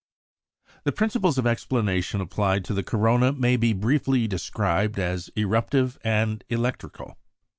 [0.83, 6.43] The principles of explanation applied to the corona may be briefly described as eruptive and
[6.49, 7.19] electrical.